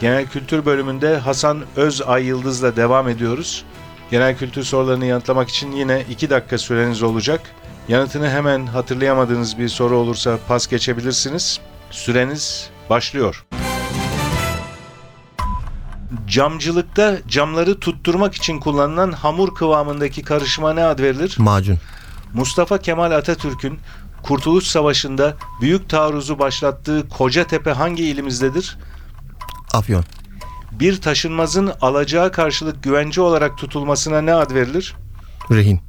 Genel 0.00 0.26
kültür 0.26 0.64
bölümünde 0.64 1.16
Hasan 1.16 1.64
Öz 1.76 2.02
Ay 2.02 2.24
Yıldız'la 2.24 2.76
devam 2.76 3.08
ediyoruz. 3.08 3.64
Genel 4.10 4.36
kültür 4.36 4.62
sorularını 4.62 5.06
yanıtlamak 5.06 5.48
için 5.48 5.72
yine 5.72 6.04
2 6.10 6.30
dakika 6.30 6.58
süreniz 6.58 7.02
olacak. 7.02 7.40
Yanıtını 7.88 8.30
hemen 8.30 8.66
hatırlayamadığınız 8.66 9.58
bir 9.58 9.68
soru 9.68 9.96
olursa 9.96 10.38
pas 10.48 10.66
geçebilirsiniz. 10.66 11.60
Süreniz 11.92 12.70
başlıyor. 12.90 13.44
Camcılıkta 16.26 17.18
camları 17.28 17.80
tutturmak 17.80 18.34
için 18.34 18.60
kullanılan 18.60 19.12
hamur 19.12 19.54
kıvamındaki 19.54 20.22
karışıma 20.22 20.72
ne 20.72 20.84
ad 20.84 20.98
verilir? 20.98 21.36
Macun. 21.38 21.78
Mustafa 22.34 22.78
Kemal 22.78 23.10
Atatürk'ün 23.10 23.78
Kurtuluş 24.22 24.64
Savaşı'nda 24.64 25.36
büyük 25.60 25.88
taarruzu 25.88 26.38
başlattığı 26.38 27.08
Kocatepe 27.08 27.70
hangi 27.70 28.04
ilimizdedir? 28.04 28.78
Afyon. 29.72 30.04
Bir 30.72 31.00
taşınmazın 31.00 31.72
alacağı 31.80 32.32
karşılık 32.32 32.82
güvence 32.82 33.20
olarak 33.20 33.58
tutulmasına 33.58 34.20
ne 34.20 34.34
ad 34.34 34.50
verilir? 34.54 34.94
Rehin. 35.50 35.80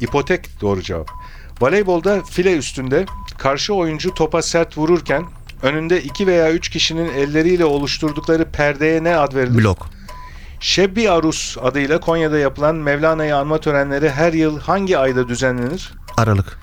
İpotek 0.00 0.60
doğru 0.60 0.82
cevap. 0.82 1.10
Voleybolda 1.60 2.22
file 2.22 2.56
üstünde 2.56 3.06
karşı 3.38 3.74
oyuncu 3.74 4.14
topa 4.14 4.42
sert 4.42 4.78
vururken 4.78 5.26
önünde 5.62 6.02
iki 6.02 6.26
veya 6.26 6.52
üç 6.52 6.68
kişinin 6.68 7.14
elleriyle 7.14 7.64
oluşturdukları 7.64 8.44
perdeye 8.44 9.04
ne 9.04 9.16
ad 9.16 9.34
verilir? 9.34 9.58
Blok. 9.58 9.90
Şebbi 10.60 11.10
Arus 11.10 11.56
adıyla 11.62 12.00
Konya'da 12.00 12.38
yapılan 12.38 12.76
Mevlana'yı 12.76 13.36
anma 13.36 13.60
törenleri 13.60 14.10
her 14.10 14.32
yıl 14.32 14.60
hangi 14.60 14.98
ayda 14.98 15.28
düzenlenir? 15.28 15.92
Aralık. 16.16 16.58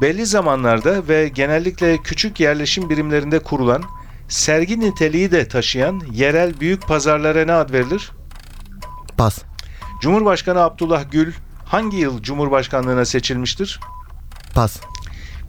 Belli 0.00 0.26
zamanlarda 0.26 1.08
ve 1.08 1.28
genellikle 1.28 1.98
küçük 1.98 2.40
yerleşim 2.40 2.90
birimlerinde 2.90 3.38
kurulan, 3.38 3.82
sergi 4.28 4.80
niteliği 4.80 5.30
de 5.30 5.48
taşıyan 5.48 6.02
yerel 6.12 6.60
büyük 6.60 6.86
pazarlara 6.88 7.44
ne 7.44 7.52
ad 7.52 7.72
verilir? 7.72 8.10
Pas. 9.16 9.38
Cumhurbaşkanı 10.00 10.60
Abdullah 10.60 11.10
Gül 11.10 11.32
hangi 11.64 11.96
yıl 11.96 12.22
Cumhurbaşkanlığına 12.22 13.04
seçilmiştir? 13.04 13.80
Pas. 14.54 14.80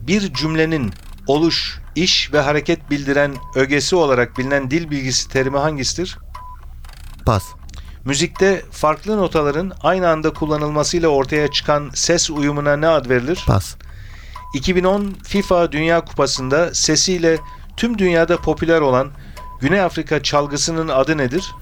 Bir 0.00 0.34
cümlenin 0.34 0.92
oluş, 1.26 1.80
iş 1.94 2.32
ve 2.32 2.40
hareket 2.40 2.90
bildiren 2.90 3.36
ögesi 3.54 3.96
olarak 3.96 4.38
bilinen 4.38 4.70
dil 4.70 4.90
bilgisi 4.90 5.28
terimi 5.28 5.58
hangisidir? 5.58 6.18
Pas. 7.26 7.44
Müzikte 8.04 8.62
farklı 8.70 9.16
notaların 9.16 9.72
aynı 9.82 10.08
anda 10.08 10.32
kullanılmasıyla 10.32 11.08
ortaya 11.08 11.50
çıkan 11.50 11.90
ses 11.94 12.30
uyumuna 12.30 12.76
ne 12.76 12.88
ad 12.88 13.08
verilir? 13.08 13.44
Pas. 13.46 13.76
2010 14.54 15.14
FIFA 15.24 15.72
Dünya 15.72 16.04
Kupası'nda 16.04 16.74
sesiyle 16.74 17.38
tüm 17.76 17.98
dünyada 17.98 18.36
popüler 18.36 18.80
olan 18.80 19.10
Güney 19.60 19.80
Afrika 19.80 20.22
çalgısının 20.22 20.88
adı 20.88 21.18
nedir? 21.18 21.52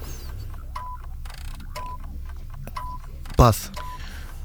Pas. 3.37 3.69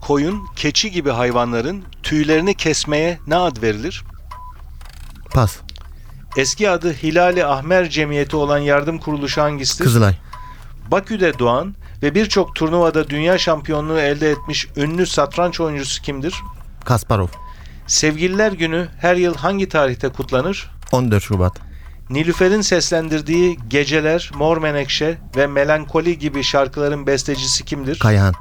Koyun, 0.00 0.46
keçi 0.57 0.90
gibi 0.90 1.11
hayvanların 1.11 1.85
tüylerini 2.02 2.55
kesmeye 2.55 3.18
ne 3.26 3.37
ad 3.37 3.62
verilir? 3.62 4.05
Pas. 5.37 5.57
Eski 6.37 6.70
adı 6.70 6.92
Hilali 6.92 7.44
Ahmer 7.46 7.90
Cemiyeti 7.90 8.37
olan 8.37 8.59
yardım 8.59 8.99
kuruluşu 8.99 9.42
hangisidir? 9.42 9.85
Kızılay. 9.85 10.14
Bakü'de 10.90 11.38
doğan 11.38 11.75
ve 12.03 12.14
birçok 12.14 12.55
turnuvada 12.55 13.11
dünya 13.11 13.38
şampiyonluğu 13.38 13.99
elde 13.99 14.31
etmiş 14.31 14.66
ünlü 14.77 15.07
satranç 15.07 15.61
oyuncusu 15.61 16.03
kimdir? 16.03 16.35
Kasparov. 16.85 17.27
Sevgililer 17.87 18.53
Günü 18.53 18.88
her 19.01 19.16
yıl 19.16 19.35
hangi 19.35 19.68
tarihte 19.68 20.09
kutlanır? 20.09 20.70
14 20.92 21.22
Şubat. 21.22 21.53
Nilüfer'in 22.11 22.61
seslendirdiği 22.61 23.59
Geceler, 23.68 24.31
Mor 24.35 24.59
Menekşe 24.59 25.18
ve 25.37 25.46
Melankoli 25.46 26.18
gibi 26.18 26.42
şarkıların 26.42 27.07
bestecisi 27.07 27.64
kimdir? 27.64 27.99
Kayahan. 27.99 28.35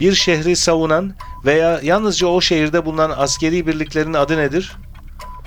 Bir 0.00 0.14
şehri 0.14 0.56
savunan 0.56 1.14
veya 1.44 1.80
yalnızca 1.82 2.26
o 2.26 2.40
şehirde 2.40 2.84
bulunan 2.84 3.10
askeri 3.16 3.66
birliklerin 3.66 4.14
adı 4.14 4.36
nedir? 4.36 4.76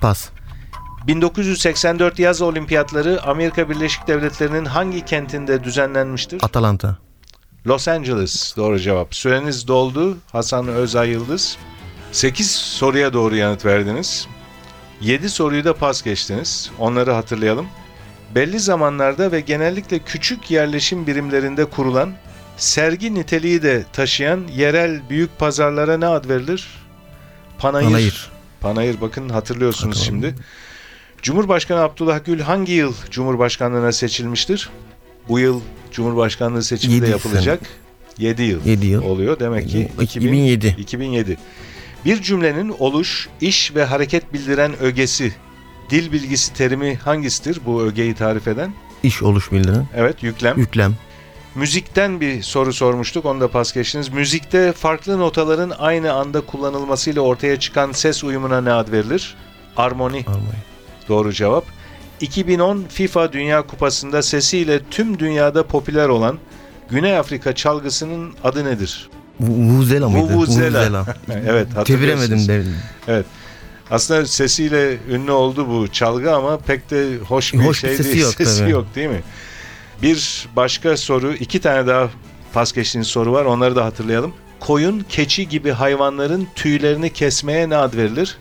Pas. 0.02 0.30
1984 1.08 2.20
yaz 2.20 2.42
olimpiyatları 2.42 3.24
Amerika 3.24 3.70
Birleşik 3.70 4.08
Devletleri'nin 4.08 4.66
hangi 4.66 5.06
kentinde 5.06 5.64
düzenlenmiştir? 5.64 6.40
Atalanta. 6.44 6.98
Los 7.68 7.88
Angeles 7.88 8.58
doğru 8.58 8.80
cevap. 8.80 9.16
Süreniz 9.16 9.68
doldu 9.68 10.18
Hasan 10.32 10.68
Özay 10.68 11.10
Yıldız. 11.10 11.58
8 12.12 12.52
soruya 12.52 13.14
doğru 13.14 13.36
yanıt 13.36 13.66
verdiniz. 13.66 14.28
7 15.02 15.30
soruyu 15.30 15.64
da 15.64 15.74
pas 15.74 16.02
geçtiniz. 16.02 16.72
Onları 16.80 17.12
hatırlayalım. 17.12 17.68
Belli 18.36 18.60
zamanlarda 18.60 19.32
ve 19.32 19.42
genellikle 19.42 20.00
küçük 20.00 20.52
yerleşim 20.52 21.08
birimlerinde 21.08 21.66
kurulan, 21.66 22.14
sergi 22.58 23.14
niteliği 23.14 23.64
de 23.64 23.86
taşıyan 23.94 24.42
yerel 24.56 25.10
büyük 25.10 25.40
pazarlara 25.40 25.98
ne 25.98 26.08
ad 26.08 26.30
verilir? 26.30 26.68
Panayır. 27.58 27.88
Panayır. 27.88 28.32
Panayır 28.62 29.02
bakın 29.02 29.30
hatırlıyorsunuz 29.30 29.98
Hatırladım. 29.98 30.24
şimdi. 30.32 30.42
Cumhurbaşkanı 31.26 31.82
Abdullah 31.82 32.26
Gül 32.26 32.40
hangi 32.40 32.74
yıl 32.74 32.94
Cumhurbaşkanlığına 33.12 33.92
seçilmiştir? 33.92 34.70
Bu 35.30 35.40
yıl 35.40 35.62
Cumhurbaşkanlığı 35.92 36.64
seçimi 36.64 37.02
de 37.02 37.08
yapılacak. 37.08 37.60
7 38.18 38.44
yıl 38.44 38.66
7 38.66 38.86
yıl. 38.86 39.04
oluyor. 39.04 39.40
Demek 39.40 39.70
ki 39.70 39.92
2007. 40.02 40.76
2007. 40.78 41.38
Bir 42.06 42.22
cümlenin 42.22 42.76
oluş, 42.80 43.30
iş 43.42 43.76
ve 43.76 43.86
hareket 43.86 44.34
bildiren 44.34 44.80
ögesi, 44.80 45.34
dil 45.90 46.12
bilgisi 46.12 46.54
terimi 46.54 46.96
hangisidir 46.96 47.60
bu 47.66 47.82
ögeyi 47.82 48.16
tarif 48.16 48.48
eden? 48.48 48.74
İş 49.04 49.24
oluş 49.24 49.52
bildiren. 49.52 49.88
Evet, 49.96 50.24
yüklem. 50.24 50.58
Yüklem. 50.58 50.96
Müzikten 51.56 52.22
bir 52.22 52.42
soru 52.42 52.74
sormuştuk, 52.74 53.26
onu 53.26 53.42
da 53.42 53.48
pas 53.48 53.74
geçtiniz. 53.74 54.10
Müzikte 54.10 54.74
farklı 54.74 55.20
notaların 55.20 55.74
aynı 55.78 56.14
anda 56.14 56.42
kullanılmasıyla 56.42 57.22
ortaya 57.22 57.60
çıkan 57.60 57.92
ses 57.92 58.24
uyumuna 58.24 58.62
ne 58.62 58.72
ad 58.72 58.92
verilir? 58.92 59.36
Armoni. 59.78 60.24
Almanya. 60.28 60.75
Doğru 61.10 61.34
cevap. 61.34 61.66
2010 62.22 62.84
FIFA 62.90 63.34
Dünya 63.34 63.62
Kupası'nda 63.62 64.22
sesiyle 64.24 64.80
tüm 64.92 65.20
dünyada 65.20 65.68
popüler 65.68 66.10
olan 66.10 66.38
Güney 66.90 67.18
Afrika 67.18 67.56
çalgısının 67.56 68.34
adı 68.44 68.66
nedir? 68.66 69.10
Vu- 69.42 69.70
Vuvuzela 69.70 70.10
mıydı? 70.10 70.34
Vuvuzela. 70.34 71.06
evet. 71.48 71.68
Çeviremedim 71.86 72.48
de. 72.48 72.64
Aslında 73.92 74.26
sesiyle 74.26 74.98
ünlü 75.10 75.32
oldu 75.32 75.68
bu 75.70 75.88
çalgı 75.88 76.36
ama 76.36 76.58
pek 76.58 76.92
de 76.92 77.18
hoş 77.18 77.54
bir 77.54 77.60
Hoş 77.60 77.84
bir 77.84 77.88
şey 77.88 77.98
sesi 77.98 78.10
değil. 78.12 78.24
yok 78.24 78.34
sesi 78.38 78.60
tabii. 78.60 78.72
yok 78.72 78.86
değil 78.96 79.10
mi? 79.10 79.22
Bir 80.02 80.48
başka 80.56 80.98
soru, 80.98 81.34
iki 81.34 81.62
tane 81.62 81.88
daha 81.88 82.10
pas 82.54 82.72
geçtiğiniz 82.74 83.08
soru 83.08 83.32
var. 83.32 83.46
Onları 83.46 83.76
da 83.76 83.86
hatırlayalım. 83.86 84.34
Koyun, 84.60 85.06
keçi 85.10 85.50
gibi 85.50 85.72
hayvanların 85.72 86.48
tüylerini 86.56 87.14
kesmeye 87.14 87.70
ne 87.70 87.76
ad 87.76 87.94
verilir? 87.94 88.38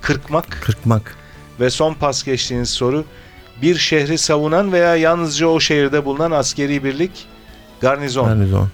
Kırkmak. 0.00 0.58
Kırkmak. 0.62 1.16
Ve 1.60 1.70
son 1.70 1.94
pas 1.94 2.24
geçtiğiniz 2.24 2.70
soru. 2.70 3.04
Bir 3.62 3.76
şehri 3.76 4.18
savunan 4.18 4.72
veya 4.72 4.96
yalnızca 4.96 5.46
o 5.46 5.60
şehirde 5.60 6.04
bulunan 6.04 6.30
askeri 6.30 6.84
birlik 6.84 7.26
garnizon. 7.80 8.26
Garnizon. 8.26 8.68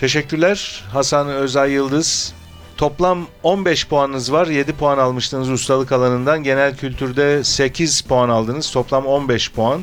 Teşekkürler 0.00 0.84
Hasan 0.92 1.28
Özay 1.28 1.72
Yıldız. 1.72 2.34
Toplam 2.76 3.26
15 3.42 3.88
puanınız 3.88 4.32
var. 4.32 4.46
7 4.46 4.72
puan 4.72 4.98
almıştınız 4.98 5.50
ustalık 5.50 5.92
alanından. 5.92 6.42
Genel 6.42 6.76
kültürde 6.76 7.44
8 7.44 8.00
puan 8.00 8.28
aldınız. 8.28 8.70
Toplam 8.70 9.06
15 9.06 9.52
puan. 9.52 9.82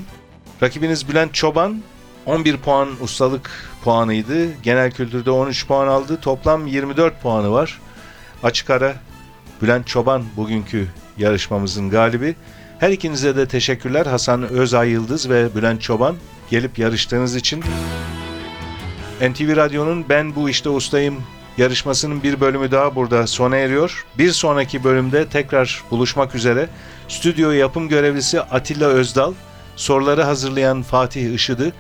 Rakibiniz 0.63 1.09
Bülent 1.09 1.33
Çoban 1.33 1.81
11 2.25 2.57
puan 2.57 2.89
ustalık 3.01 3.51
puanıydı. 3.83 4.61
Genel 4.61 4.91
kültürde 4.91 5.31
13 5.31 5.67
puan 5.67 5.87
aldı. 5.87 6.19
Toplam 6.21 6.67
24 6.67 7.21
puanı 7.21 7.51
var. 7.51 7.79
Açık 8.43 8.69
ara 8.69 8.95
Bülent 9.61 9.87
Çoban 9.87 10.23
bugünkü 10.37 10.87
yarışmamızın 11.17 11.89
galibi. 11.89 12.35
Her 12.79 12.89
ikinize 12.89 13.35
de 13.35 13.47
teşekkürler 13.47 14.05
Hasan 14.05 14.43
Özay 14.43 14.89
Yıldız 14.89 15.29
ve 15.29 15.55
Bülent 15.55 15.81
Çoban 15.81 16.15
gelip 16.49 16.79
yarıştığınız 16.79 17.35
için. 17.35 17.63
NTV 19.21 19.55
Radyo'nun 19.55 20.05
Ben 20.09 20.35
Bu 20.35 20.49
İşte 20.49 20.69
Ustayım 20.69 21.23
yarışmasının 21.57 22.23
bir 22.23 22.41
bölümü 22.41 22.71
daha 22.71 22.95
burada 22.95 23.27
sona 23.27 23.57
eriyor. 23.57 24.05
Bir 24.17 24.31
sonraki 24.31 24.83
bölümde 24.83 25.27
tekrar 25.27 25.83
buluşmak 25.91 26.35
üzere. 26.35 26.69
Stüdyo 27.07 27.51
yapım 27.51 27.89
görevlisi 27.89 28.41
Atilla 28.41 28.87
Özdal, 28.87 29.33
soruları 29.75 30.23
hazırlayan 30.23 30.81
Fatih 30.81 31.33
Işıdı 31.33 31.73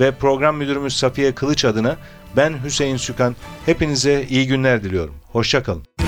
ve 0.00 0.10
program 0.10 0.56
müdürümüz 0.56 0.96
Safiye 0.96 1.34
Kılıç 1.34 1.64
adına 1.64 1.96
ben 2.36 2.54
Hüseyin 2.64 2.96
Sükan. 2.96 3.36
Hepinize 3.66 4.26
iyi 4.28 4.46
günler 4.46 4.82
diliyorum. 4.82 5.14
Hoşçakalın. 5.32 6.07